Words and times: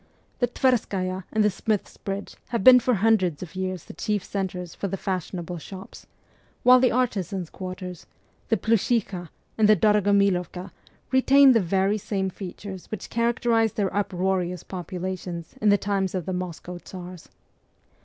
The 0.39 0.47
Tverskaya 0.47 1.25
and 1.31 1.43
the 1.43 1.51
Smiths' 1.51 1.95
Bridge 1.97 2.35
have 2.47 2.63
been 2.63 2.79
for 2.79 2.95
hun 2.95 3.17
dreds 3.17 3.43
of 3.43 3.55
years 3.55 3.83
the 3.83 3.93
chief 3.93 4.23
centres 4.23 4.73
for 4.73 4.87
the 4.87 4.97
fashionable 4.97 5.59
shops; 5.59 6.07
while 6.63 6.79
the 6.79 6.91
artisans' 6.91 7.51
quarters, 7.51 8.07
the 8.49 8.57
Pluschikha 8.57 9.29
and 9.59 9.69
the 9.69 9.75
Dorogomilovka, 9.75 10.71
retain 11.11 11.51
the 11.51 11.59
very 11.59 11.99
same 11.99 12.31
features 12.31 12.89
which 12.89 13.11
characterized 13.11 13.75
their 13.75 13.95
uproarious 13.95 14.63
populations 14.63 15.53
in 15.61 15.69
the 15.69 15.77
times 15.77 16.15
of 16.15 16.25
the 16.25 16.33
Moscow 16.33 16.79
Tsars. 16.79 17.29